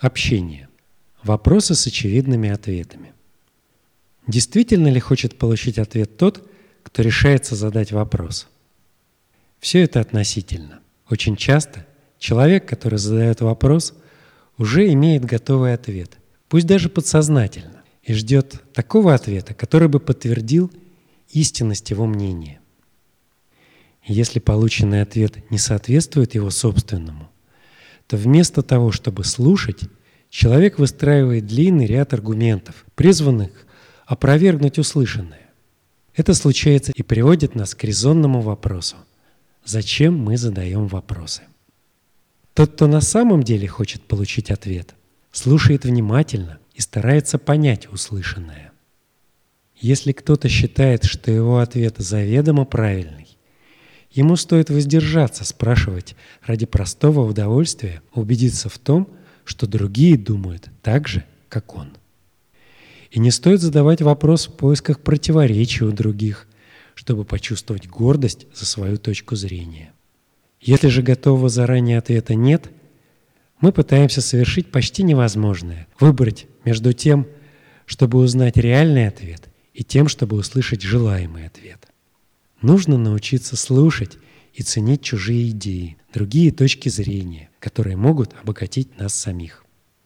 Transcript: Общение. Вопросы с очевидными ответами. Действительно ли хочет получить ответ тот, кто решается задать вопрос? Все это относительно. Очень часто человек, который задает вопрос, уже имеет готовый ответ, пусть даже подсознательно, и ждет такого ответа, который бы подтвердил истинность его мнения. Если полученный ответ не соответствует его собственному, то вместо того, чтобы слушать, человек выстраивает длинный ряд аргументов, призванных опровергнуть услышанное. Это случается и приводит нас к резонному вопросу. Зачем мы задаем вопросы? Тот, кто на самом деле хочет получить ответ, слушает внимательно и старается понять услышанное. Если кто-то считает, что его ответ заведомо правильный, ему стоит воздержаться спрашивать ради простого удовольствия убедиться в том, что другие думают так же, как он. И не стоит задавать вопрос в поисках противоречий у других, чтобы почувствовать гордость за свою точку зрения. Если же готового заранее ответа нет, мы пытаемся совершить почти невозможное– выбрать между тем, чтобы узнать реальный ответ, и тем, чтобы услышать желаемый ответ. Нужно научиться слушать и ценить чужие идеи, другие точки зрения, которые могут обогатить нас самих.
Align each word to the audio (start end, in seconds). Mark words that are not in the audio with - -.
Общение. 0.00 0.70
Вопросы 1.22 1.74
с 1.74 1.86
очевидными 1.86 2.48
ответами. 2.48 3.12
Действительно 4.26 4.88
ли 4.88 4.98
хочет 4.98 5.36
получить 5.36 5.78
ответ 5.78 6.16
тот, 6.16 6.48
кто 6.82 7.02
решается 7.02 7.54
задать 7.54 7.92
вопрос? 7.92 8.48
Все 9.58 9.82
это 9.82 10.00
относительно. 10.00 10.80
Очень 11.10 11.36
часто 11.36 11.86
человек, 12.18 12.66
который 12.66 12.98
задает 12.98 13.42
вопрос, 13.42 13.92
уже 14.56 14.90
имеет 14.90 15.26
готовый 15.26 15.74
ответ, 15.74 16.16
пусть 16.48 16.66
даже 16.66 16.88
подсознательно, 16.88 17.82
и 18.02 18.14
ждет 18.14 18.62
такого 18.72 19.12
ответа, 19.12 19.52
который 19.52 19.88
бы 19.88 20.00
подтвердил 20.00 20.70
истинность 21.28 21.90
его 21.90 22.06
мнения. 22.06 22.58
Если 24.06 24.38
полученный 24.38 25.02
ответ 25.02 25.50
не 25.50 25.58
соответствует 25.58 26.34
его 26.34 26.48
собственному, 26.48 27.30
то 28.10 28.16
вместо 28.16 28.62
того, 28.62 28.90
чтобы 28.90 29.22
слушать, 29.22 29.82
человек 30.30 30.80
выстраивает 30.80 31.46
длинный 31.46 31.86
ряд 31.86 32.12
аргументов, 32.12 32.84
призванных 32.96 33.52
опровергнуть 34.04 34.80
услышанное. 34.80 35.48
Это 36.16 36.34
случается 36.34 36.90
и 36.90 37.04
приводит 37.04 37.54
нас 37.54 37.76
к 37.76 37.84
резонному 37.84 38.40
вопросу. 38.40 38.96
Зачем 39.64 40.18
мы 40.18 40.36
задаем 40.36 40.88
вопросы? 40.88 41.42
Тот, 42.52 42.72
кто 42.72 42.88
на 42.88 43.00
самом 43.00 43.44
деле 43.44 43.68
хочет 43.68 44.02
получить 44.02 44.50
ответ, 44.50 44.96
слушает 45.30 45.84
внимательно 45.84 46.58
и 46.74 46.80
старается 46.80 47.38
понять 47.38 47.86
услышанное. 47.92 48.72
Если 49.76 50.10
кто-то 50.10 50.48
считает, 50.48 51.04
что 51.04 51.30
его 51.30 51.60
ответ 51.60 51.94
заведомо 51.98 52.64
правильный, 52.64 53.19
ему 54.10 54.36
стоит 54.36 54.70
воздержаться 54.70 55.44
спрашивать 55.44 56.16
ради 56.44 56.66
простого 56.66 57.28
удовольствия 57.28 58.02
убедиться 58.14 58.68
в 58.68 58.78
том, 58.78 59.08
что 59.44 59.66
другие 59.66 60.16
думают 60.16 60.68
так 60.82 61.08
же, 61.08 61.24
как 61.48 61.74
он. 61.74 61.92
И 63.10 63.18
не 63.18 63.30
стоит 63.30 63.60
задавать 63.60 64.02
вопрос 64.02 64.46
в 64.46 64.52
поисках 64.52 65.00
противоречий 65.00 65.84
у 65.84 65.92
других, 65.92 66.46
чтобы 66.94 67.24
почувствовать 67.24 67.88
гордость 67.88 68.46
за 68.54 68.66
свою 68.66 68.98
точку 68.98 69.34
зрения. 69.34 69.92
Если 70.60 70.88
же 70.88 71.02
готового 71.02 71.48
заранее 71.48 71.98
ответа 71.98 72.34
нет, 72.34 72.70
мы 73.60 73.72
пытаемся 73.72 74.20
совершить 74.20 74.70
почти 74.70 75.02
невозможное– 75.02 75.86
выбрать 76.00 76.46
между 76.64 76.92
тем, 76.92 77.26
чтобы 77.86 78.18
узнать 78.18 78.56
реальный 78.56 79.08
ответ, 79.08 79.48
и 79.74 79.82
тем, 79.82 80.08
чтобы 80.08 80.36
услышать 80.36 80.82
желаемый 80.82 81.46
ответ. 81.46 81.89
Нужно 82.62 82.98
научиться 82.98 83.56
слушать 83.56 84.18
и 84.52 84.62
ценить 84.62 85.02
чужие 85.02 85.50
идеи, 85.50 85.96
другие 86.12 86.52
точки 86.52 86.88
зрения, 86.90 87.48
которые 87.58 87.96
могут 87.96 88.34
обогатить 88.42 88.98
нас 88.98 89.14
самих. 89.14 89.64